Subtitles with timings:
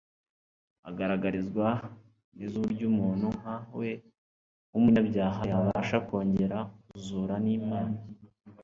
[0.89, 1.67] Agaragarizwa
[2.37, 3.89] nezuburyumuntu nka we
[4.71, 7.99] wumunyabyaha yabasha kwongera kuzura nlmana